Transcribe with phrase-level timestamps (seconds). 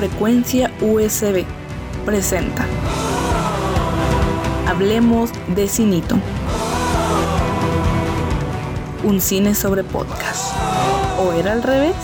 [0.00, 1.44] Frecuencia USB
[2.06, 2.64] presenta.
[4.66, 6.18] Hablemos de Cinito.
[9.04, 10.56] Un cine sobre podcast.
[11.18, 11.94] ¿O era al revés?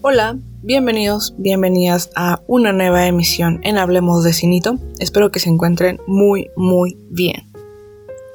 [0.00, 4.78] Hola, bienvenidos, bienvenidas a una nueva emisión en Hablemos de Cinito.
[5.00, 7.50] Espero que se encuentren muy, muy bien.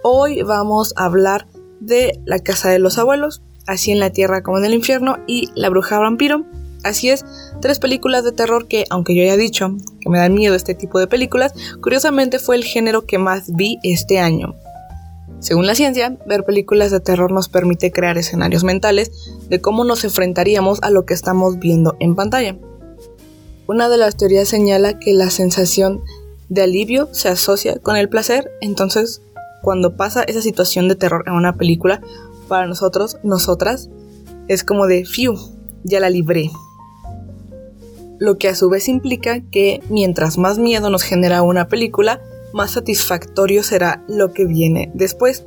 [0.03, 1.47] Hoy vamos a hablar
[1.79, 5.49] de La Casa de los Abuelos, Así en la Tierra como en el Infierno y
[5.55, 6.45] La Bruja Vampiro.
[6.83, 7.25] Así es,
[7.61, 10.99] tres películas de terror que, aunque yo haya dicho que me dan miedo este tipo
[10.99, 14.53] de películas, curiosamente fue el género que más vi este año.
[15.39, 19.11] Según la ciencia, ver películas de terror nos permite crear escenarios mentales
[19.49, 22.57] de cómo nos enfrentaríamos a lo que estamos viendo en pantalla.
[23.67, 26.01] Una de las teorías señala que la sensación
[26.49, 29.21] de alivio se asocia con el placer, entonces
[29.61, 32.01] cuando pasa esa situación de terror en una película,
[32.47, 33.89] para nosotros, nosotras,
[34.47, 35.35] es como de, fiu,
[35.83, 36.49] ya la libré.
[38.19, 42.21] Lo que a su vez implica que mientras más miedo nos genera una película,
[42.53, 45.45] más satisfactorio será lo que viene después.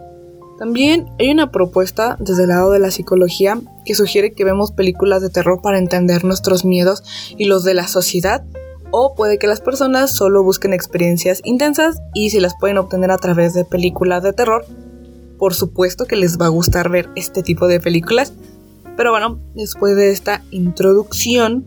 [0.58, 5.22] También hay una propuesta desde el lado de la psicología que sugiere que vemos películas
[5.22, 7.02] de terror para entender nuestros miedos
[7.38, 8.44] y los de la sociedad,
[8.90, 13.16] o puede que las personas solo busquen experiencias intensas y si las pueden obtener a
[13.16, 14.66] través de películas de terror,
[15.38, 18.34] por supuesto que les va a gustar ver este tipo de películas.
[18.98, 21.64] Pero bueno, después de esta introducción,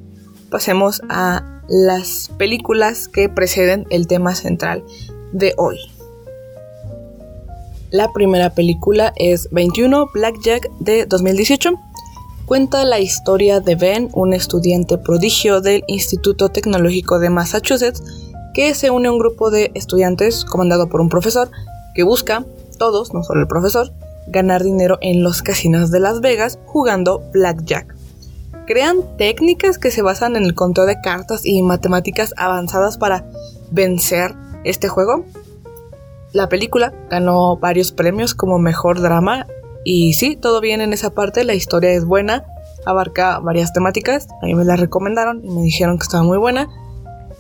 [0.52, 4.84] pasemos a las películas que preceden el tema central
[5.34, 5.78] de hoy.
[7.92, 11.74] La primera película es 21 Blackjack de 2018.
[12.46, 18.02] Cuenta la historia de Ben, un estudiante prodigio del Instituto Tecnológico de Massachusetts,
[18.54, 21.52] que se une a un grupo de estudiantes comandado por un profesor
[21.94, 22.46] que busca,
[22.80, 23.94] todos, no solo el profesor,
[24.28, 27.96] ganar dinero en los casinos de Las Vegas jugando Blackjack.
[28.66, 33.26] Crean técnicas que se basan en el conteo de cartas y matemáticas avanzadas para
[33.72, 35.26] vencer este juego.
[36.32, 39.46] La película ganó varios premios como mejor drama
[39.84, 42.46] y sí, todo bien en esa parte, la historia es buena,
[42.86, 46.70] abarca varias temáticas, a mí me la recomendaron y me dijeron que estaba muy buena.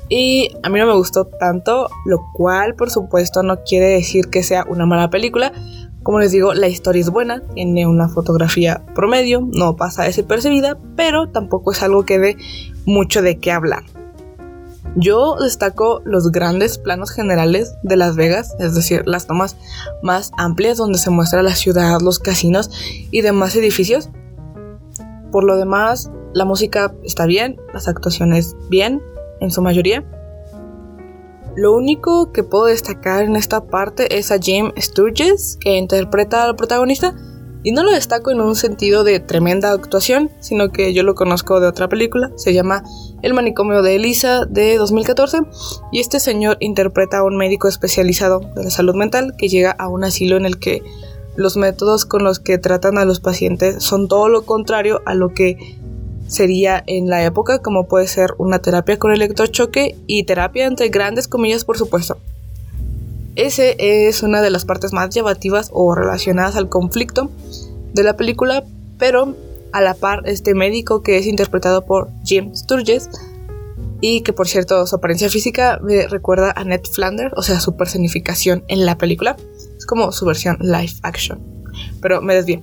[0.10, 4.44] Y a mí no me gustó tanto, lo cual por supuesto no quiere decir que
[4.44, 5.54] sea una mala película.
[6.04, 11.30] Como les digo, la historia es buena, tiene una fotografía promedio, no pasa desapercibida, pero
[11.30, 12.38] tampoco es algo que dé
[12.86, 13.84] mucho de qué hablar.
[14.96, 19.58] Yo destaco los grandes planos generales de Las Vegas, es decir, las tomas
[20.04, 22.70] más amplias donde se muestra la ciudad, los casinos
[23.10, 24.10] y demás edificios.
[25.32, 29.02] Por lo demás, la música está bien, las actuaciones bien,
[29.40, 30.04] en su mayoría.
[31.56, 36.56] Lo único que puedo destacar en esta parte es a Jim Sturges, que interpreta al
[36.56, 37.16] protagonista,
[37.64, 41.60] y no lo destaco en un sentido de tremenda actuación, sino que yo lo conozco
[41.60, 42.84] de otra película, se llama
[43.24, 45.40] El manicomio de Elisa de 2014,
[45.94, 49.88] y este señor interpreta a un médico especializado de la salud mental que llega a
[49.88, 50.84] un asilo en el que
[51.36, 55.34] los métodos con los que tratan a los pacientes son todo lo contrario a lo
[55.34, 55.78] que
[56.28, 61.30] sería en la época, como puede ser una terapia con electrochoque y terapia entre grandes
[61.30, 62.18] comillas, por supuesto.
[63.36, 67.32] Ese es una de las partes más llamativas o relacionadas al conflicto
[67.94, 68.64] de la película,
[69.00, 69.34] pero
[69.74, 73.10] a la par este médico que es interpretado por Jim Sturges
[74.02, 77.76] y que por cierto su apariencia física me recuerda a Ned Flanders, o sea su
[77.76, 79.36] personificación en la película,
[79.78, 81.40] es como su versión live action.
[82.02, 82.62] Pero me desvío.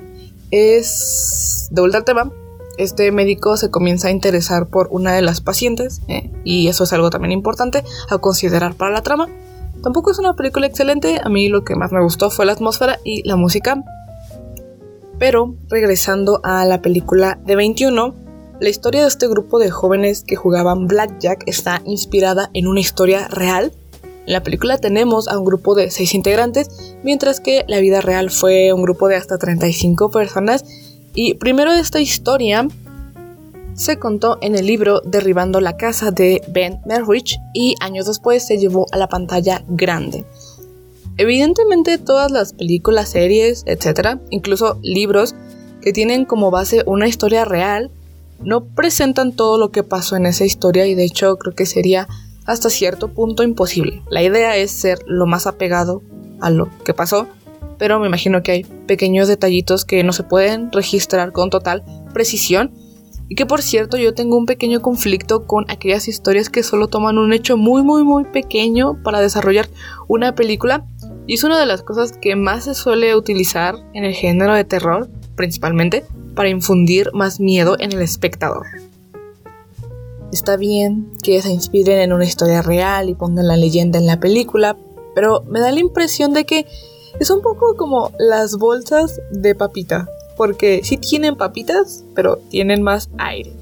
[0.50, 2.32] Es de vuelta al tema.
[2.78, 6.92] Este médico se comienza a interesar por una de las pacientes eh, y eso es
[6.92, 9.28] algo también importante a considerar para la trama
[9.82, 12.98] Tampoco es una película excelente, a mí lo que más me gustó fue la atmósfera
[13.02, 13.82] y la música.
[15.20, 18.14] Pero regresando a la película de 21,
[18.58, 23.28] la historia de este grupo de jóvenes que jugaban blackjack está inspirada en una historia
[23.28, 23.70] real.
[24.02, 28.30] En la película tenemos a un grupo de 6 integrantes, mientras que la vida real
[28.30, 30.64] fue un grupo de hasta 35 personas.
[31.14, 32.66] Y primero esta historia
[33.74, 38.56] se contó en el libro Derribando la casa de Ben Merrich y años después se
[38.56, 40.24] llevó a la pantalla grande.
[41.16, 45.34] Evidentemente todas las películas, series, etc., incluso libros
[45.82, 47.90] que tienen como base una historia real,
[48.42, 52.08] no presentan todo lo que pasó en esa historia y de hecho creo que sería
[52.46, 54.02] hasta cierto punto imposible.
[54.08, 56.02] La idea es ser lo más apegado
[56.40, 57.28] a lo que pasó,
[57.78, 61.82] pero me imagino que hay pequeños detallitos que no se pueden registrar con total
[62.12, 62.72] precisión
[63.28, 67.16] Y que por cierto yo tengo un pequeño conflicto con aquellas historias que solo toman
[67.16, 69.68] un hecho muy muy muy pequeño para desarrollar
[70.08, 70.84] una película.
[71.30, 74.64] Y es una de las cosas que más se suele utilizar en el género de
[74.64, 76.04] terror, principalmente,
[76.34, 78.66] para infundir más miedo en el espectador.
[80.32, 84.18] Está bien que se inspiren en una historia real y pongan la leyenda en la
[84.18, 84.76] película,
[85.14, 86.66] pero me da la impresión de que
[87.20, 93.08] es un poco como las bolsas de papita, porque sí tienen papitas, pero tienen más
[93.18, 93.52] aire.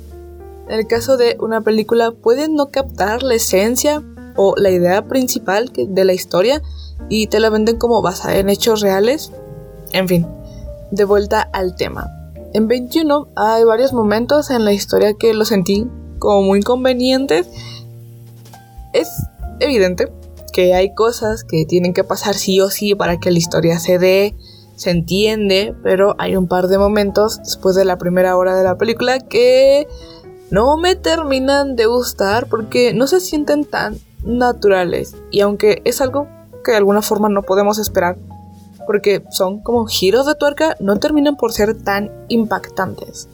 [0.70, 4.02] En el caso de una película pueden no captar la esencia
[4.36, 6.62] o la idea principal de la historia
[7.08, 9.32] y te la venden como basada en hechos reales.
[9.92, 10.26] En fin,
[10.90, 12.10] de vuelta al tema.
[12.54, 15.86] En 21 hay varios momentos en la historia que lo sentí
[16.18, 17.48] como muy convenientes.
[18.92, 19.08] Es
[19.60, 20.10] evidente
[20.52, 23.98] que hay cosas que tienen que pasar sí o sí para que la historia se
[23.98, 24.34] dé,
[24.76, 28.78] se entiende, pero hay un par de momentos después de la primera hora de la
[28.78, 29.86] película que
[30.50, 36.26] no me terminan de gustar porque no se sienten tan naturales y aunque es algo
[36.64, 38.16] que de alguna forma no podemos esperar
[38.88, 43.28] porque son como giros de tuerca, no terminan por ser tan impactantes.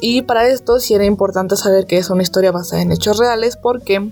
[0.00, 3.58] Y para esto sí era importante saber que es una historia basada en hechos reales
[3.58, 4.10] porque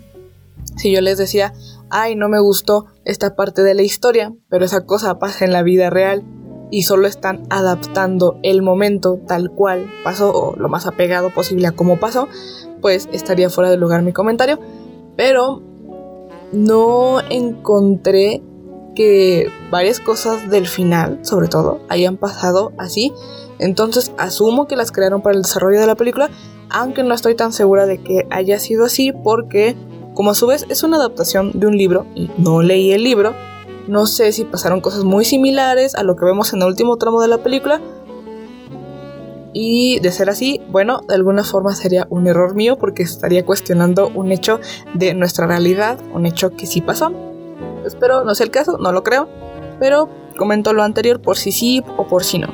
[0.76, 1.54] si yo les decía,
[1.88, 5.62] ay, no me gustó esta parte de la historia, pero esa cosa pasa en la
[5.62, 6.22] vida real
[6.70, 11.72] y solo están adaptando el momento tal cual pasó o lo más apegado posible a
[11.72, 12.28] cómo pasó,
[12.82, 14.58] pues estaría fuera de lugar mi comentario.
[15.16, 15.62] Pero
[16.52, 18.42] no encontré
[18.94, 23.12] que varias cosas del final, sobre todo, hayan pasado así
[23.62, 26.30] entonces asumo que las crearon para el desarrollo de la película,
[26.68, 29.76] aunque no estoy tan segura de que haya sido así porque,
[30.14, 33.34] como a su vez es una adaptación de un libro y no leí el libro,
[33.86, 37.20] no sé si pasaron cosas muy similares a lo que vemos en el último tramo
[37.20, 37.80] de la película.
[39.52, 44.08] Y de ser así, bueno, de alguna forma sería un error mío porque estaría cuestionando
[44.14, 44.60] un hecho
[44.94, 47.12] de nuestra realidad, un hecho que sí pasó.
[47.84, 49.28] Espero no sea el caso, no lo creo,
[49.78, 50.08] pero
[50.38, 52.48] comento lo anterior por si sí o por si no.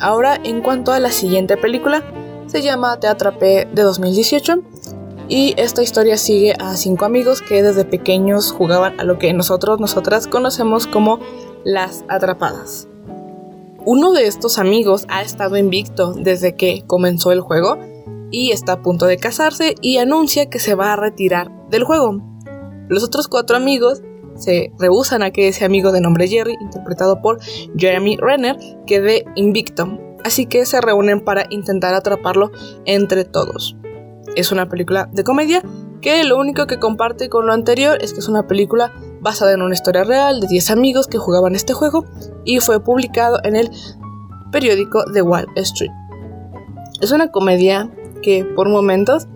[0.00, 2.04] Ahora, en cuanto a la siguiente película,
[2.46, 4.62] se llama Te atrapé de 2018
[5.28, 9.78] y esta historia sigue a cinco amigos que desde pequeños jugaban a lo que nosotros,
[9.78, 11.18] nosotras conocemos como
[11.64, 12.87] las atrapadas.
[13.84, 17.78] Uno de estos amigos ha estado invicto desde que comenzó el juego
[18.30, 22.20] y está a punto de casarse y anuncia que se va a retirar del juego.
[22.88, 24.02] Los otros cuatro amigos
[24.34, 27.38] se rehusan a que ese amigo de nombre Jerry, interpretado por
[27.76, 29.98] Jeremy Renner, quede invicto.
[30.24, 32.50] Así que se reúnen para intentar atraparlo
[32.84, 33.76] entre todos.
[34.34, 35.62] Es una película de comedia
[36.00, 38.92] que lo único que comparte con lo anterior es que es una película
[39.28, 42.06] basada en una historia real de 10 amigos que jugaban este juego
[42.46, 43.70] y fue publicado en el
[44.50, 45.90] periódico The Wall Street.
[47.02, 47.90] Es una comedia
[48.22, 49.28] que por momentos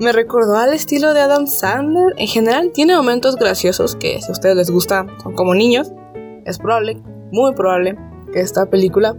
[0.00, 2.14] me recordó al estilo de Adam Sandler.
[2.16, 5.92] En general tiene momentos graciosos que si a ustedes les gusta, como niños.
[6.44, 7.96] Es probable, muy probable,
[8.32, 9.14] que esta película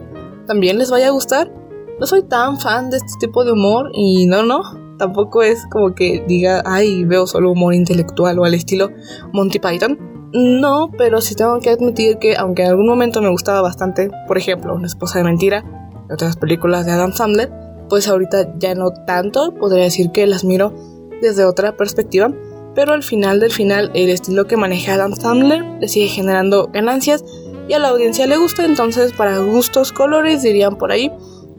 [0.47, 1.49] también les vaya a gustar.
[1.97, 4.63] No soy tan fan de este tipo de humor y no, no,
[4.97, 8.89] tampoco es como que diga, ay, veo solo humor intelectual o al estilo
[9.31, 9.97] Monty Python.
[10.33, 14.37] No, pero sí tengo que admitir que aunque en algún momento me gustaba bastante, por
[14.37, 15.63] ejemplo, Una esposa de mentira,
[16.11, 17.51] otras películas de Adam Sandler,
[17.87, 20.73] pues ahorita ya no tanto, podría decir que las miro
[21.21, 22.33] desde otra perspectiva,
[22.73, 27.23] pero al final del final el estilo que maneja Adam Sandler le sigue generando ganancias
[27.67, 31.11] y a la audiencia le gusta, entonces para gustos colores dirían por ahí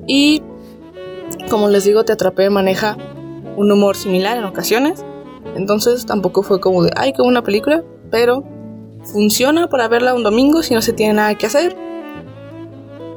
[0.08, 0.42] y
[1.48, 2.96] como les digo, Te Atrapé maneja
[3.56, 5.04] un humor similar en ocasiones,
[5.56, 8.44] entonces tampoco fue como de, ay, qué buena película, pero
[9.04, 11.76] funciona para verla un domingo si no se tiene nada que hacer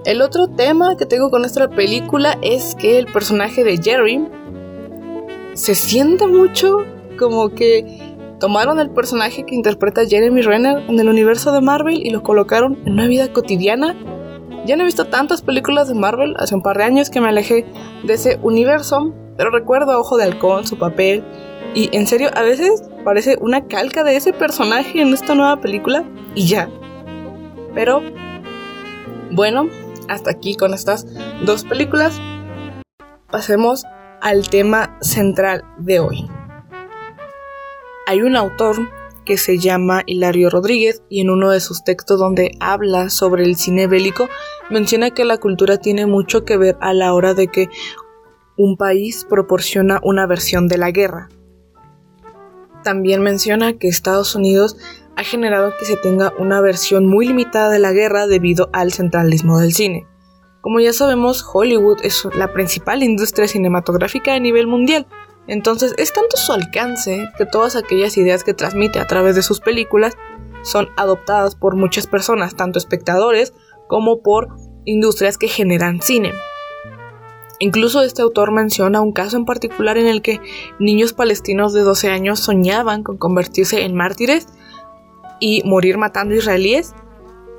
[0.07, 4.25] el otro tema que tengo con esta película es que el personaje de Jerry
[5.53, 6.85] se siente mucho
[7.19, 12.09] como que tomaron el personaje que interpreta Jeremy Renner en el universo de Marvel y
[12.09, 13.97] lo colocaron en una vida cotidiana.
[14.65, 17.27] Ya no he visto tantas películas de Marvel, hace un par de años que me
[17.27, 17.65] alejé
[18.05, 21.23] de ese universo, pero recuerdo a Ojo de Halcón, su papel,
[21.73, 26.03] y en serio, a veces parece una calca de ese personaje en esta nueva película
[26.33, 26.69] y ya.
[27.75, 28.01] Pero,
[29.31, 29.69] bueno,
[30.07, 31.05] hasta aquí con estas
[31.45, 32.19] dos películas.
[33.29, 33.85] Pasemos
[34.21, 36.27] al tema central de hoy.
[38.07, 38.77] Hay un autor
[39.25, 43.57] que se llama Hilario Rodríguez y en uno de sus textos donde habla sobre el
[43.57, 44.29] cine bélico
[44.69, 47.69] menciona que la cultura tiene mucho que ver a la hora de que
[48.57, 51.29] un país proporciona una versión de la guerra.
[52.83, 54.77] También menciona que Estados Unidos
[55.15, 59.59] ha generado que se tenga una versión muy limitada de la guerra debido al centralismo
[59.59, 60.07] del cine.
[60.61, 65.07] Como ya sabemos, Hollywood es la principal industria cinematográfica a nivel mundial,
[65.47, 69.59] entonces es tanto su alcance que todas aquellas ideas que transmite a través de sus
[69.59, 70.17] películas
[70.63, 73.53] son adoptadas por muchas personas, tanto espectadores
[73.87, 74.49] como por
[74.85, 76.33] industrias que generan cine.
[77.59, 80.39] Incluso este autor menciona un caso en particular en el que
[80.79, 84.47] niños palestinos de 12 años soñaban con convertirse en mártires
[85.39, 86.93] y morir matando israelíes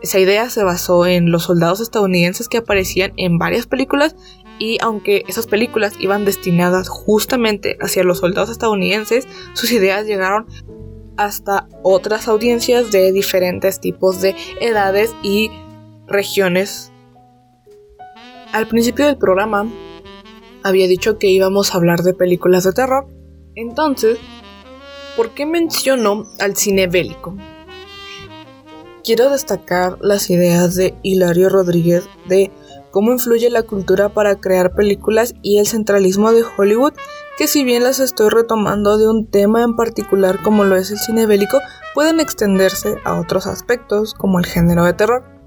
[0.01, 4.15] esa idea se basó en los soldados estadounidenses que aparecían en varias películas
[4.59, 10.47] y aunque esas películas iban destinadas justamente hacia los soldados estadounidenses, sus ideas llegaron
[11.17, 15.51] hasta otras audiencias de diferentes tipos de edades y
[16.07, 16.93] regiones.
[18.53, 19.67] Al principio del programa
[20.63, 23.07] había dicho que íbamos a hablar de películas de terror,
[23.55, 24.19] entonces,
[25.17, 27.37] ¿por qué menciono al cine bélico?
[29.09, 32.53] quiero destacar las ideas de Hilario Rodríguez de
[32.91, 36.93] cómo influye la cultura para crear películas y el centralismo de Hollywood,
[37.39, 40.99] que si bien las estoy retomando de un tema en particular como lo es el
[40.99, 41.59] cine bélico,
[41.95, 45.38] pueden extenderse a otros aspectos como el género de terror.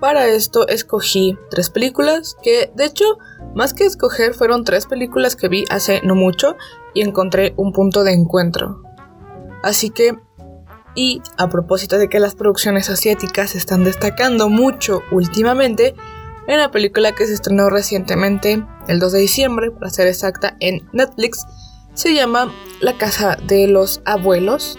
[0.00, 3.18] Para esto escogí tres películas que, de hecho,
[3.54, 6.56] más que escoger fueron tres películas que vi hace no mucho
[6.94, 8.82] y encontré un punto de encuentro.
[9.62, 10.16] Así que
[10.96, 15.94] y a propósito de que las producciones asiáticas se están destacando mucho últimamente,
[16.48, 20.88] en la película que se estrenó recientemente, el 2 de diciembre, para ser exacta, en
[20.92, 21.44] Netflix,
[21.92, 24.78] se llama La Casa de los Abuelos.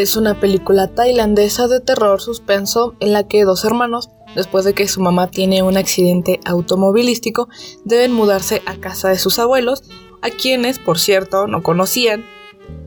[0.00, 4.88] Es una película tailandesa de terror suspenso en la que dos hermanos, después de que
[4.88, 7.50] su mamá tiene un accidente automovilístico,
[7.84, 9.82] deben mudarse a casa de sus abuelos,
[10.22, 12.24] a quienes, por cierto, no conocían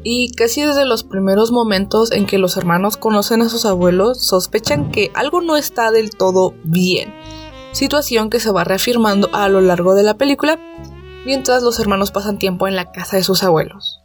[0.03, 4.89] y casi desde los primeros momentos en que los hermanos conocen a sus abuelos, sospechan
[4.89, 7.13] que algo no está del todo bien,
[7.73, 10.57] situación que se va reafirmando a lo largo de la película,
[11.27, 14.02] mientras los hermanos pasan tiempo en la casa de sus abuelos.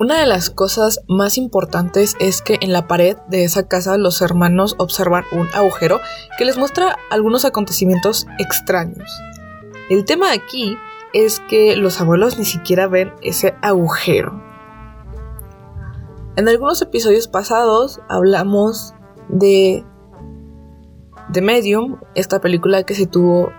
[0.00, 4.22] Una de las cosas más importantes es que en la pared de esa casa los
[4.22, 6.00] hermanos observan un agujero
[6.36, 9.08] que les muestra algunos acontecimientos extraños.
[9.88, 10.76] El tema aquí
[11.12, 14.42] es que los abuelos ni siquiera ven ese agujero.
[16.34, 18.94] En algunos episodios pasados hablamos
[19.28, 19.84] de
[21.32, 23.52] The Medium, esta película que se tuvo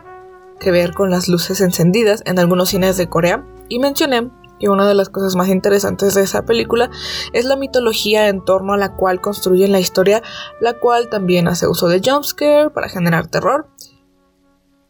[0.60, 4.88] que ver con las luces encendidas en algunos cines de Corea, y mencioné que una
[4.88, 6.90] de las cosas más interesantes de esa película
[7.34, 10.22] es la mitología en torno a la cual construyen la historia,
[10.62, 13.68] la cual también hace uso de jumpscare para generar terror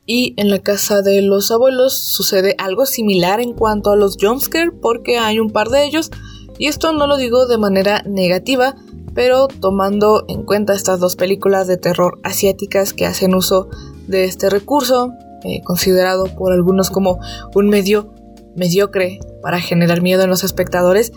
[0.05, 4.71] y en la casa de los abuelos sucede algo similar en cuanto a los jumpscare
[4.71, 6.11] porque hay un par de ellos.
[6.57, 8.75] Y esto no lo digo de manera negativa,
[9.13, 13.69] pero tomando en cuenta estas dos películas de terror asiáticas que hacen uso
[14.07, 15.11] de este recurso,
[15.43, 17.19] eh, considerado por algunos como
[17.55, 18.13] un medio
[18.55, 21.11] mediocre para generar miedo en los espectadores,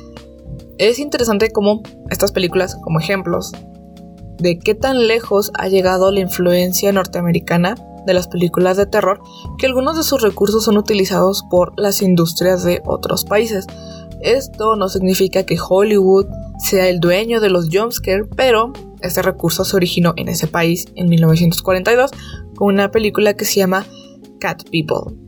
[0.78, 3.52] es interesante como estas películas, como ejemplos
[4.38, 7.74] de qué tan lejos ha llegado la influencia norteamericana
[8.06, 9.20] de las películas de terror
[9.58, 13.66] que algunos de sus recursos son utilizados por las industrias de otros países.
[14.20, 16.26] Esto no significa que Hollywood
[16.58, 21.08] sea el dueño de los jumpscare, pero este recurso se originó en ese país en
[21.08, 22.10] 1942
[22.56, 23.86] con una película que se llama
[24.40, 25.27] Cat People.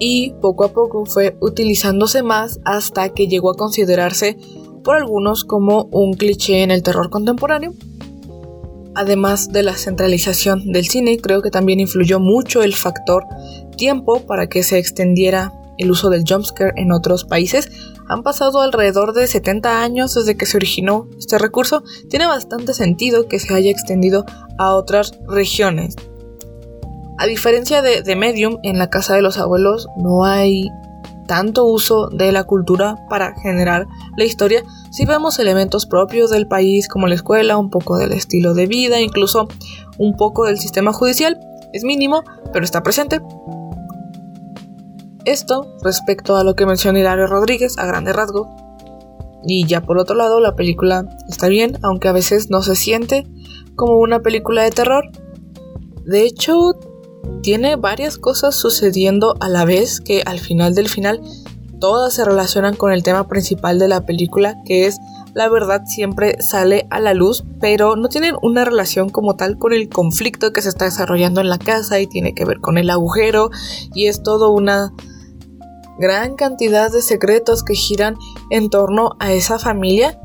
[0.00, 4.36] Y poco a poco fue utilizándose más hasta que llegó a considerarse
[4.82, 7.74] por algunos como un cliché en el terror contemporáneo
[8.94, 13.24] Además de la centralización del cine, creo que también influyó mucho el factor
[13.76, 17.70] tiempo para que se extendiera el uso del jumpscare en otros países.
[18.08, 21.84] Han pasado alrededor de 70 años desde que se originó este recurso.
[22.08, 24.26] Tiene bastante sentido que se haya extendido
[24.58, 25.94] a otras regiones.
[27.20, 30.70] A diferencia de, de Medium, en la casa de los abuelos no hay
[31.26, 33.86] tanto uso de la cultura para generar
[34.16, 38.54] la historia, si vemos elementos propios del país como la escuela, un poco del estilo
[38.54, 39.48] de vida, incluso
[39.98, 41.38] un poco del sistema judicial,
[41.74, 42.24] es mínimo,
[42.54, 43.20] pero está presente.
[45.26, 48.48] Esto respecto a lo que menciona Hilario Rodríguez a grande rasgo.
[49.46, 53.26] Y ya por otro lado, la película está bien, aunque a veces no se siente
[53.76, 55.04] como una película de terror.
[56.06, 56.72] De hecho,
[57.42, 61.20] tiene varias cosas sucediendo a la vez que al final del final
[61.80, 64.98] todas se relacionan con el tema principal de la película, que es
[65.32, 69.72] la verdad siempre sale a la luz, pero no tienen una relación como tal con
[69.72, 72.90] el conflicto que se está desarrollando en la casa y tiene que ver con el
[72.90, 73.50] agujero
[73.94, 74.92] y es todo una
[75.98, 78.16] gran cantidad de secretos que giran
[78.50, 80.18] en torno a esa familia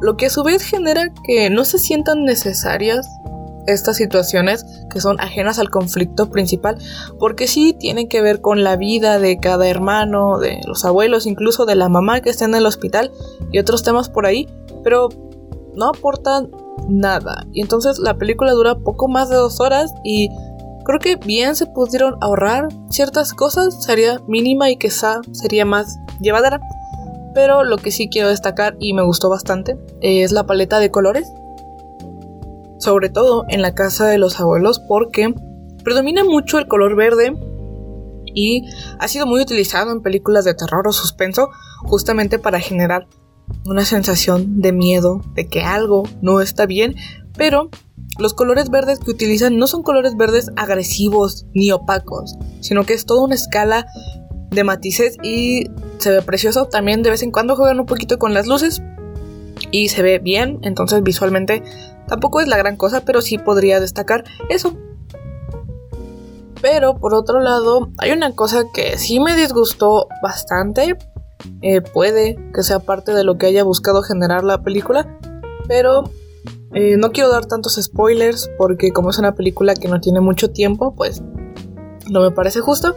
[0.00, 3.06] lo que a su vez genera que no se sientan necesarias
[3.68, 6.78] estas situaciones que son ajenas al conflicto principal,
[7.18, 11.66] porque sí tienen que ver con la vida de cada hermano, de los abuelos, incluso
[11.66, 13.12] de la mamá que está en el hospital
[13.52, 14.48] y otros temas por ahí,
[14.82, 15.08] pero
[15.74, 16.50] no aportan
[16.88, 17.46] nada.
[17.52, 20.30] Y entonces la película dura poco más de dos horas y
[20.84, 26.60] creo que bien se pudieron ahorrar ciertas cosas, sería mínima y quizá sería más llevadera.
[27.34, 31.30] Pero lo que sí quiero destacar y me gustó bastante es la paleta de colores
[32.78, 35.34] sobre todo en la casa de los abuelos porque
[35.84, 37.36] predomina mucho el color verde
[38.34, 38.62] y
[38.98, 41.50] ha sido muy utilizado en películas de terror o suspenso
[41.84, 43.08] justamente para generar
[43.64, 46.96] una sensación de miedo, de que algo no está bien,
[47.36, 47.70] pero
[48.18, 53.06] los colores verdes que utilizan no son colores verdes agresivos ni opacos, sino que es
[53.06, 53.86] toda una escala
[54.50, 56.66] de matices y se ve precioso.
[56.66, 58.82] También de vez en cuando juegan un poquito con las luces
[59.70, 61.62] y se ve bien, entonces visualmente
[62.08, 64.76] Tampoco es la gran cosa, pero sí podría destacar eso.
[66.60, 70.98] Pero por otro lado, hay una cosa que sí me disgustó bastante.
[71.62, 75.18] Eh, puede que sea parte de lo que haya buscado generar la película.
[75.68, 76.10] Pero
[76.72, 80.50] eh, no quiero dar tantos spoilers porque como es una película que no tiene mucho
[80.50, 81.22] tiempo, pues
[82.10, 82.96] no me parece justo.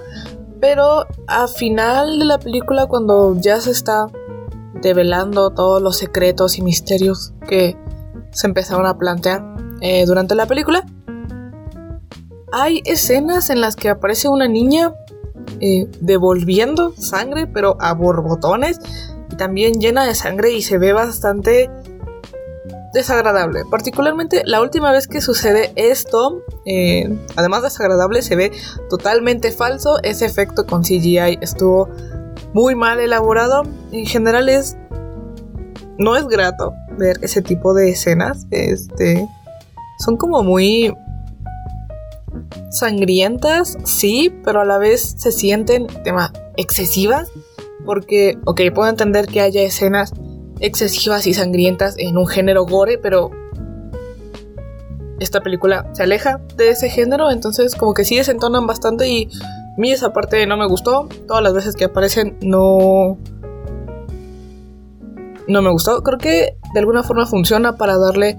[0.59, 4.07] Pero a final de la película, cuando ya se está
[4.81, 7.77] develando todos los secretos y misterios que
[8.31, 9.43] se empezaron a plantear
[9.81, 10.85] eh, durante la película.
[12.51, 14.93] Hay escenas en las que aparece una niña
[15.59, 18.79] eh, devolviendo sangre, pero a borbotones,
[19.31, 21.69] y también llena de sangre y se ve bastante
[22.93, 23.63] desagradable.
[23.69, 28.51] Particularmente la última vez que sucede esto, eh, además desagradable, se ve
[28.89, 30.00] totalmente falso.
[30.03, 31.89] Ese efecto con CGI estuvo
[32.53, 33.63] muy mal elaborado.
[33.91, 34.77] En general es...
[35.97, 38.48] No es grato ver ese tipo de escenas.
[38.51, 39.27] Este,
[40.00, 40.93] son como muy
[42.69, 47.31] sangrientas, sí, pero a la vez se sienten tema, excesivas.
[47.85, 50.13] Porque, ok, puedo entender que haya escenas
[50.59, 53.31] excesivas y sangrientas en un género gore, pero
[55.20, 59.79] esta película se aleja de ese género, entonces como que sí desentonan bastante y a
[59.79, 61.07] mí esa parte no me gustó.
[61.27, 63.18] Todas las veces que aparecen no
[65.47, 66.03] no me gustó.
[66.03, 68.37] Creo que de alguna forma funciona para darle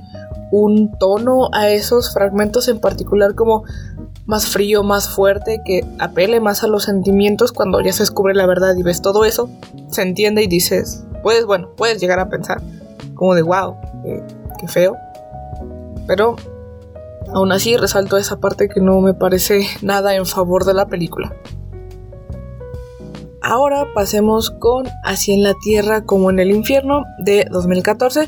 [0.50, 3.64] un tono a esos fragmentos en particular como
[4.26, 8.46] más frío, más fuerte, que apele más a los sentimientos cuando ya se descubre la
[8.46, 9.48] verdad y ves todo eso,
[9.88, 12.62] se entiende y dices, puedes, bueno, puedes llegar a pensar
[13.14, 13.76] como de wow,
[14.58, 14.96] qué feo.
[16.06, 16.36] Pero
[17.32, 21.34] aún así resalto esa parte que no me parece nada en favor de la película.
[23.42, 28.26] Ahora pasemos con Así en la Tierra como en el Infierno de 2014,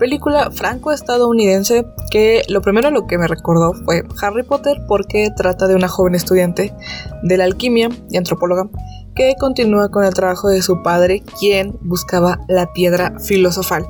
[0.00, 5.76] película franco-estadounidense que lo primero lo que me recordó fue Harry Potter porque trata de
[5.76, 6.74] una joven estudiante
[7.22, 8.68] de la alquimia y antropóloga
[9.14, 13.86] que continúa con el trabajo de su padre quien buscaba la piedra filosofal.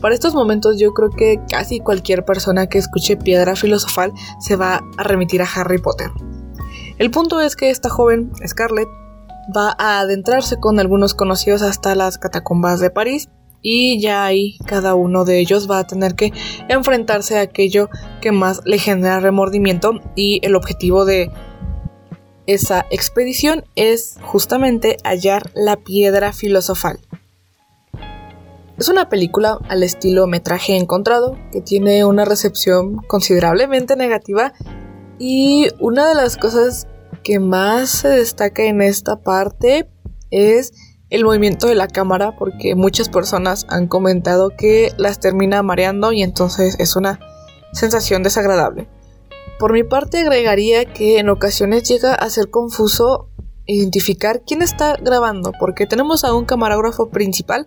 [0.00, 4.82] Para estos momentos yo creo que casi cualquier persona que escuche piedra filosofal se va
[4.96, 6.10] a remitir a Harry Potter.
[6.98, 8.88] El punto es que esta joven, Scarlett,
[9.54, 13.28] va a adentrarse con algunos conocidos hasta las catacumbas de París
[13.62, 16.32] y ya ahí cada uno de ellos va a tener que
[16.68, 17.88] enfrentarse a aquello
[18.20, 21.30] que más le genera remordimiento y el objetivo de
[22.46, 26.98] esa expedición es justamente hallar la piedra filosofal.
[28.76, 34.52] Es una película al estilo metraje encontrado que tiene una recepción considerablemente negativa
[35.18, 36.86] y una de las cosas
[37.24, 39.90] que más se destaca en esta parte
[40.30, 40.72] es
[41.10, 46.22] el movimiento de la cámara porque muchas personas han comentado que las termina mareando y
[46.22, 47.18] entonces es una
[47.72, 48.88] sensación desagradable.
[49.58, 53.30] Por mi parte agregaría que en ocasiones llega a ser confuso
[53.66, 57.66] identificar quién está grabando porque tenemos a un camarógrafo principal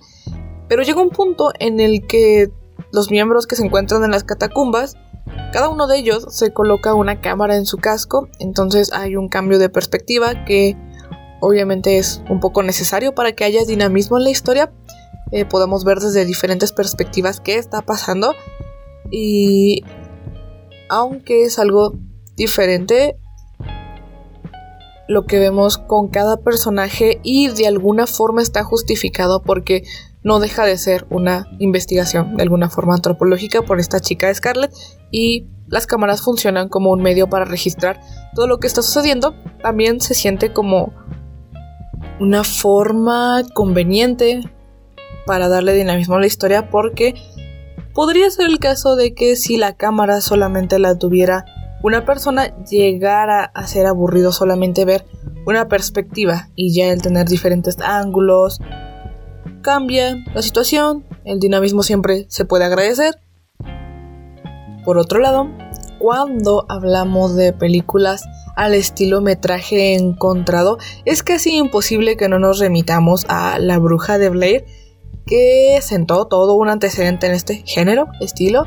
[0.68, 2.52] pero llega un punto en el que
[2.92, 4.96] los miembros que se encuentran en las catacumbas
[5.52, 9.60] cada uno de ellos se coloca una cámara en su casco, entonces hay un cambio
[9.60, 10.78] de perspectiva que
[11.40, 14.72] obviamente es un poco necesario para que haya dinamismo en la historia.
[15.32, 18.34] Eh, podemos ver desde diferentes perspectivas qué está pasando
[19.12, 19.84] y
[20.90, 21.94] aunque es algo
[22.36, 23.18] diferente,
[25.08, 29.84] lo que vemos con cada personaje y de alguna forma está justificado porque
[30.28, 34.74] no deja de ser una investigación de alguna forma antropológica por esta chica Scarlett
[35.10, 38.02] y las cámaras funcionan como un medio para registrar
[38.36, 39.36] todo lo que está sucediendo.
[39.62, 40.92] También se siente como
[42.20, 44.44] una forma conveniente
[45.26, 47.16] para darle dinamismo a la historia porque
[47.94, 51.46] podría ser el caso de que si la cámara solamente la tuviera
[51.84, 55.06] una persona, llegara a ser aburrido solamente ver
[55.46, 58.60] una perspectiva y ya el tener diferentes ángulos
[59.68, 63.16] cambia la situación, el dinamismo siempre se puede agradecer.
[64.86, 65.50] Por otro lado,
[66.00, 68.24] cuando hablamos de películas
[68.56, 74.30] al estilo metraje encontrado, es casi imposible que no nos remitamos a La Bruja de
[74.30, 74.64] Blair,
[75.26, 78.64] que sentó todo un antecedente en este género, estilo.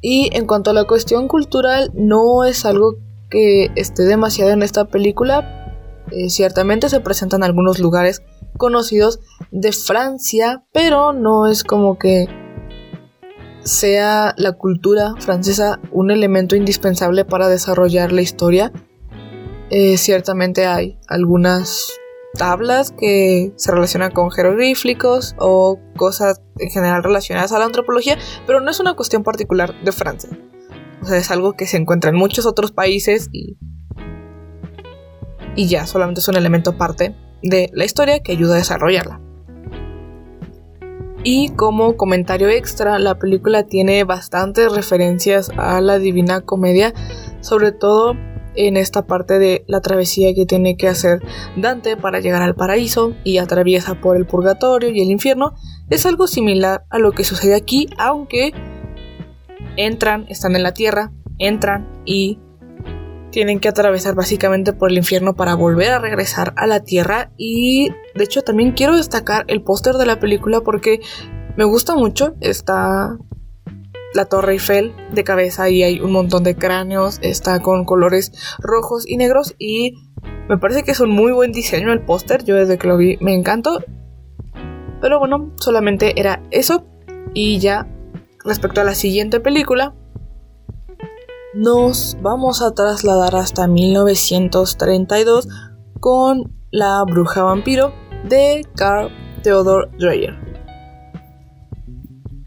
[0.00, 2.96] Y en cuanto a la cuestión cultural, no es algo
[3.30, 5.76] que esté demasiado en esta película.
[6.10, 8.22] Eh, ciertamente se presentan algunos lugares
[8.56, 12.26] conocidos de Francia, pero no es como que
[13.64, 18.72] sea la cultura francesa un elemento indispensable para desarrollar la historia.
[19.70, 21.92] Eh, ciertamente hay algunas
[22.34, 28.60] tablas que se relacionan con jeroglíficos o cosas en general relacionadas a la antropología, pero
[28.60, 30.30] no es una cuestión particular de Francia.
[31.02, 33.58] O sea, es algo que se encuentra en muchos otros países y,
[35.56, 39.20] y ya, solamente es un elemento parte de la historia que ayuda a desarrollarla.
[41.24, 46.92] Y como comentario extra, la película tiene bastantes referencias a la Divina Comedia,
[47.40, 48.16] sobre todo
[48.54, 51.22] en esta parte de la travesía que tiene que hacer
[51.56, 55.54] Dante para llegar al paraíso y atraviesa por el purgatorio y el infierno.
[55.90, 58.52] Es algo similar a lo que sucede aquí, aunque
[59.76, 62.40] entran, están en la tierra, entran y
[63.32, 67.32] tienen que atravesar básicamente por el infierno para volver a regresar a la tierra.
[67.36, 71.00] Y de hecho también quiero destacar el póster de la película porque
[71.56, 73.18] me gusta mucho, está
[74.14, 79.08] la Torre Eiffel de cabeza y hay un montón de cráneos, está con colores rojos
[79.08, 79.94] y negros y
[80.48, 83.16] me parece que es un muy buen diseño el póster, yo desde que lo vi
[83.20, 83.82] me encantó.
[85.00, 86.86] Pero bueno, solamente era eso.
[87.34, 87.88] Y ya
[88.44, 89.94] respecto a la siguiente película,
[91.54, 95.48] nos vamos a trasladar hasta 1932
[96.00, 97.92] con La Bruja Vampiro
[98.28, 99.10] de Carl
[99.42, 100.34] Theodor Dreyer.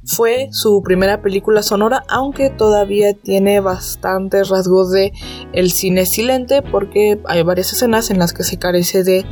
[0.08, 5.12] Fue su primera película sonora, aunque todavía tiene bastantes rasgos de
[5.54, 9.26] el cine silente, porque hay varias escenas en las que se carece de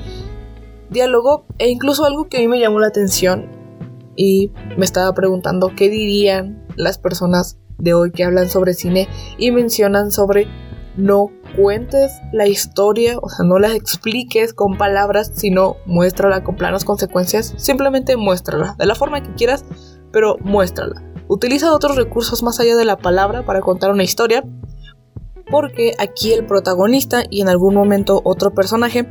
[0.89, 3.49] diálogo e incluso algo que a mí me llamó la atención
[4.15, 9.07] y me estaba preguntando qué dirían las personas de hoy que hablan sobre cine
[9.37, 10.47] y mencionan sobre
[10.95, 16.85] no cuentes la historia, o sea, no la expliques con palabras, sino muéstrala con planos
[16.85, 19.65] consecuencias, simplemente muéstrala, de la forma que quieras,
[20.11, 21.01] pero muéstrala.
[21.27, 24.43] Utiliza otros recursos más allá de la palabra para contar una historia,
[25.49, 29.07] porque aquí el protagonista y en algún momento otro personaje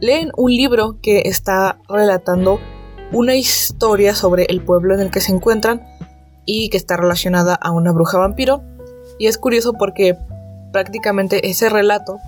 [0.00, 2.58] leen un libro que está relatando
[3.12, 5.82] una historia sobre el pueblo en el que se encuentran
[6.44, 8.62] y que está relacionada a una bruja vampiro.
[9.18, 10.16] Y es curioso porque
[10.72, 12.18] prácticamente ese relato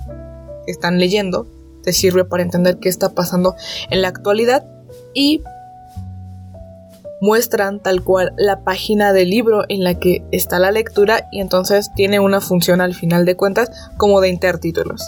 [0.66, 1.46] que están leyendo
[1.82, 3.54] te sirve para entender qué está pasando
[3.90, 4.64] en la actualidad
[5.12, 5.42] y
[7.20, 11.90] muestran tal cual la página del libro en la que está la lectura y entonces
[11.94, 15.02] tiene una función al final de cuentas como de intertítulos.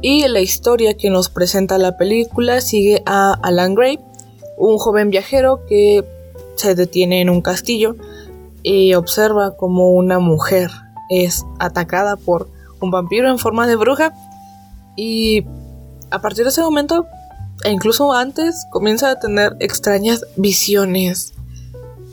[0.00, 4.00] Y la historia que nos presenta la película sigue a Alan Gray,
[4.56, 6.04] un joven viajero que
[6.56, 7.96] se detiene en un castillo
[8.62, 10.70] y observa como una mujer
[11.10, 12.48] es atacada por
[12.80, 14.12] un vampiro en forma de bruja.
[14.96, 15.46] Y
[16.10, 17.06] a partir de ese momento
[17.64, 21.34] e incluso antes comienza a tener extrañas visiones.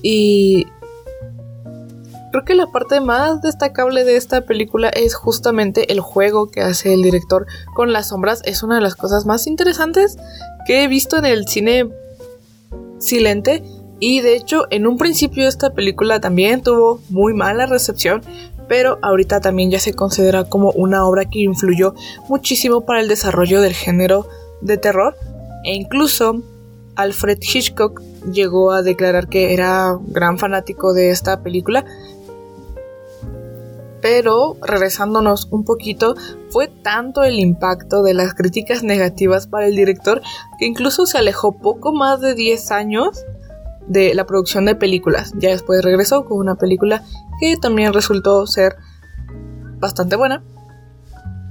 [0.02, 0.66] Y
[2.32, 6.94] creo que la parte más destacable de esta película es justamente el juego que hace
[6.94, 8.42] el director con las sombras.
[8.46, 10.18] Es una de las cosas más interesantes
[10.68, 11.90] que he visto en el cine
[13.00, 13.64] silente
[14.00, 18.22] y de hecho, en un principio esta película también tuvo muy mala recepción,
[18.68, 21.96] pero ahorita también ya se considera como una obra que influyó
[22.30, 24.28] muchísimo para el desarrollo del género
[24.62, 25.16] de terror.
[25.66, 26.42] E incluso
[26.96, 31.84] Alfred Hitchcock llegó a declarar que era gran fanático de esta película.
[34.02, 36.16] Pero regresándonos un poquito,
[36.50, 40.22] fue tanto el impacto de las críticas negativas para el director
[40.58, 43.26] que incluso se alejó poco más de 10 años
[43.90, 45.34] de la producción de películas.
[45.38, 47.04] Ya después regresó con una película
[47.42, 48.78] que también resultó ser
[49.80, 50.42] bastante buena.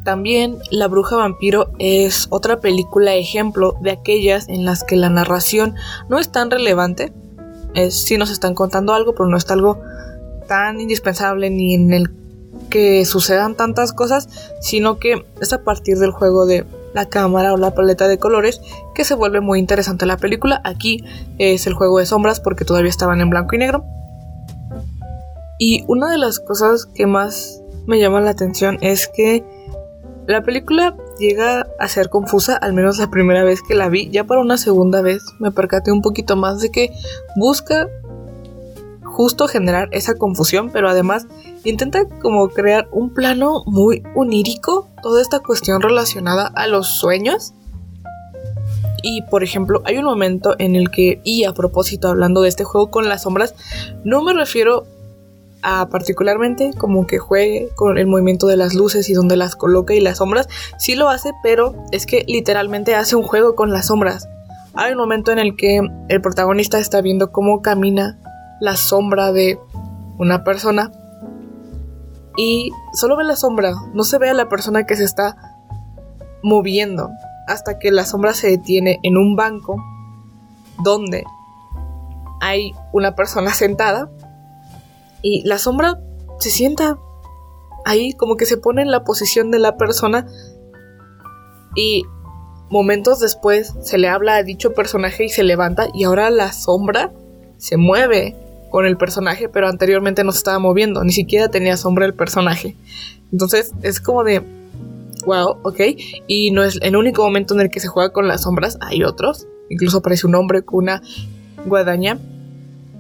[0.05, 5.75] También La Bruja Vampiro es otra película ejemplo de aquellas en las que la narración
[6.09, 7.13] no es tan relevante.
[7.75, 9.79] Es si nos están contando algo, pero no es algo
[10.47, 12.11] tan indispensable ni en el
[12.71, 14.29] que sucedan tantas cosas,
[14.61, 18.61] sino que es a partir del juego de la cámara o la paleta de colores
[18.95, 20.61] que se vuelve muy interesante la película.
[20.65, 21.05] Aquí
[21.39, 23.85] es el juego de sombras porque todavía estaban en blanco y negro.
[25.59, 29.45] Y una de las cosas que más me llama la atención es que
[30.27, 34.11] la película llega a ser confusa, al menos la primera vez que la vi.
[34.11, 36.93] Ya para una segunda vez me percaté un poquito más de que
[37.35, 37.89] busca
[39.05, 41.27] justo generar esa confusión, pero además
[41.65, 47.55] intenta como crear un plano muy onírico, toda esta cuestión relacionada a los sueños.
[49.03, 52.65] Y por ejemplo, hay un momento en el que, y a propósito hablando de este
[52.65, 53.55] juego con las sombras,
[54.05, 54.87] no me refiero
[55.63, 59.95] a particularmente como que juegue con el movimiento de las luces y donde las coloca
[59.95, 63.87] y las sombras, sí lo hace, pero es que literalmente hace un juego con las
[63.87, 64.29] sombras.
[64.75, 68.19] Hay un momento en el que el protagonista está viendo cómo camina
[68.61, 69.59] la sombra de
[70.19, 70.93] una persona
[72.39, 75.59] y solo ve la sombra, no se ve a la persona que se está
[76.41, 77.11] moviendo
[77.49, 79.77] hasta que la sombra se detiene en un banco
[80.85, 81.25] donde
[82.41, 84.09] hay una persona sentada
[85.21, 86.01] y la sombra
[86.39, 86.97] se sienta
[87.85, 90.29] ahí como que se pone en la posición de la persona
[91.75, 92.05] y
[92.71, 97.13] momentos después se le habla a dicho personaje y se levanta y ahora la sombra
[97.57, 98.37] se mueve
[98.71, 102.77] con el personaje, pero anteriormente no se estaba moviendo, ni siquiera tenía sombra el personaje.
[103.33, 104.43] Entonces es como de,
[105.27, 105.81] wow, ok,
[106.27, 109.03] y no es el único momento en el que se juega con las sombras, hay
[109.03, 111.03] otros, incluso aparece un hombre con una
[111.67, 112.19] guadaña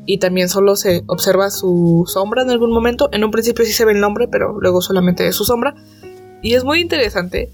[0.07, 3.85] y también solo se observa su sombra en algún momento, en un principio sí se
[3.85, 5.74] ve el nombre, pero luego solamente es su sombra,
[6.42, 7.50] y es muy interesante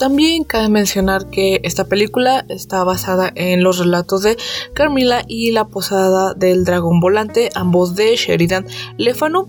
[0.00, 4.38] también cabe mencionar que esta película está basada en los relatos de
[4.72, 9.46] Carmila y La Posada del Dragón Volante, ambos de Sheridan Lefano.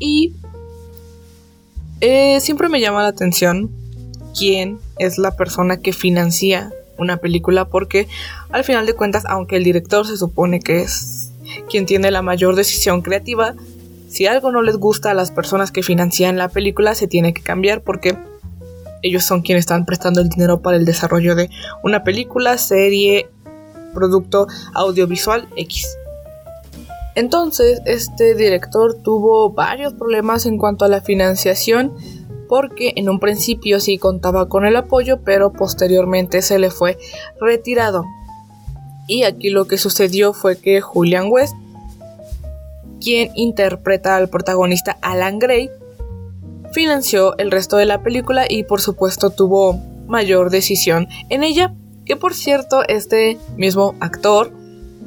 [0.00, 0.34] Y
[2.00, 3.70] eh, siempre me llama la atención
[4.36, 8.08] quién es la persona que financia una película porque
[8.50, 11.30] al final de cuentas, aunque el director se supone que es
[11.70, 13.54] quien tiene la mayor decisión creativa,
[14.08, 17.42] si algo no les gusta a las personas que financian la película, se tiene que
[17.42, 18.16] cambiar porque
[19.02, 21.50] ellos son quienes están prestando el dinero para el desarrollo de
[21.82, 23.28] una película, serie,
[23.92, 25.86] producto audiovisual X.
[27.14, 31.92] Entonces, este director tuvo varios problemas en cuanto a la financiación
[32.48, 36.98] porque en un principio sí contaba con el apoyo, pero posteriormente se le fue
[37.40, 38.04] retirado.
[39.08, 41.54] Y aquí lo que sucedió fue que Julian West,
[43.00, 45.70] quien interpreta al protagonista Alan Gray,
[46.72, 51.74] financió el resto de la película y por supuesto tuvo mayor decisión en ella.
[52.04, 54.52] Que por cierto, este mismo actor,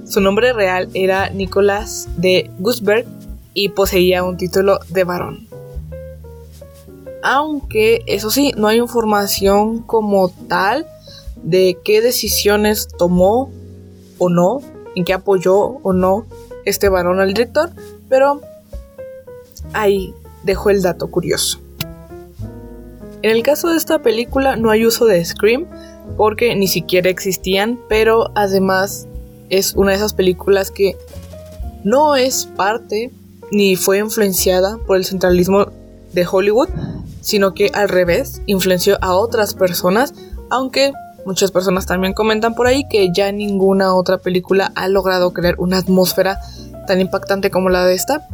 [0.07, 3.05] su nombre real era Nicolás de Gusberg
[3.53, 5.47] y poseía un título de varón.
[7.21, 10.85] Aunque, eso sí, no hay información como tal
[11.43, 13.51] de qué decisiones tomó
[14.19, 14.61] o no,
[14.95, 16.25] en qué apoyó o no
[16.65, 17.71] este varón al director,
[18.09, 18.41] pero
[19.73, 20.13] ahí
[20.45, 21.59] dejo el dato curioso.
[23.21, 25.65] En el caso de esta película no hay uso de Scream
[26.15, 29.07] porque ni siquiera existían, pero además
[29.49, 30.95] es una de esas películas que
[31.83, 33.11] no es parte
[33.51, 35.67] ni fue influenciada por el centralismo
[36.13, 36.69] de Hollywood,
[37.21, 40.13] sino que al revés, influenció a otras personas,
[40.49, 40.93] aunque
[41.25, 45.77] muchas personas también comentan por ahí que ya ninguna otra película ha logrado crear una
[45.77, 46.39] atmósfera
[46.87, 48.27] tan impactante como la de esta.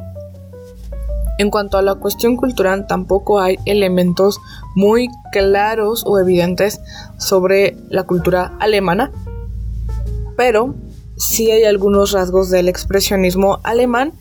[1.41, 4.39] En cuanto a la cuestión cultural, tampoco hay elementos
[4.75, 6.80] muy claros o evidentes
[7.17, 9.12] sobre la cultura alemana,
[10.38, 10.75] pero
[11.17, 14.13] sí hay algunos rasgos del expresionismo alemán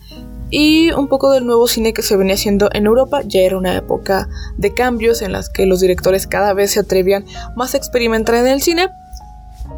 [0.49, 3.21] y un poco del nuevo cine que se venía haciendo en Europa.
[3.27, 7.27] Ya era una época de cambios en las que los directores cada vez se atrevían
[7.55, 8.89] más a experimentar en el cine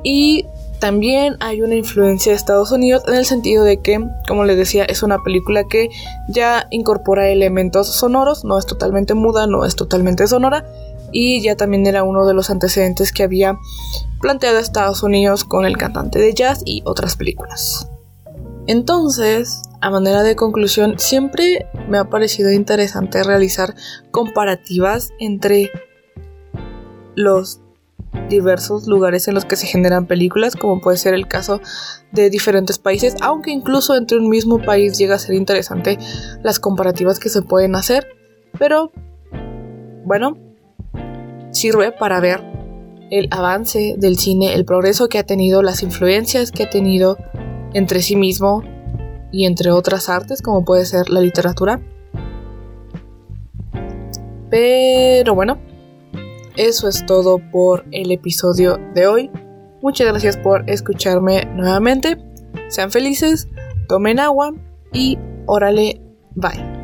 [0.05, 0.47] y
[0.83, 4.83] también hay una influencia de Estados Unidos en el sentido de que, como les decía,
[4.83, 5.91] es una película que
[6.29, 10.67] ya incorpora elementos sonoros, no es totalmente muda, no es totalmente sonora,
[11.13, 13.57] y ya también era uno de los antecedentes que había
[14.21, 17.89] planteado Estados Unidos con el cantante de jazz y otras películas.
[18.67, 23.77] Entonces, a manera de conclusión, siempre me ha parecido interesante realizar
[24.11, 25.71] comparativas entre
[27.15, 27.62] los
[28.29, 31.61] diversos lugares en los que se generan películas, como puede ser el caso
[32.13, 35.99] de diferentes países, aunque incluso entre un mismo país llega a ser interesante
[36.43, 38.07] las comparativas que se pueden hacer,
[38.59, 38.93] pero
[40.05, 40.37] bueno,
[41.51, 42.43] sirve para ver
[43.11, 47.19] el avance del cine, el progreso que ha tenido, las influencias que ha tenido
[47.75, 48.63] entre sí mismo
[49.31, 51.81] y entre otras artes, como puede ser la literatura.
[54.51, 55.59] Pero bueno,
[56.57, 59.31] eso es todo por el episodio de hoy.
[59.81, 62.19] Muchas gracias por escucharme nuevamente.
[62.69, 63.49] Sean felices,
[63.89, 64.53] tomen agua
[64.93, 66.01] y órale,
[66.35, 66.83] bye.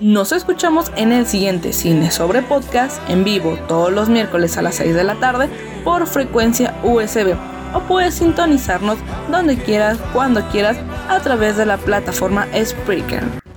[0.00, 4.76] Nos escuchamos en el siguiente Cine sobre Podcast en vivo todos los miércoles a las
[4.76, 5.48] 6 de la tarde
[5.84, 8.98] por frecuencia USB o puedes sintonizarnos
[9.30, 10.78] donde quieras, cuando quieras
[11.08, 13.47] a través de la plataforma Spreaker.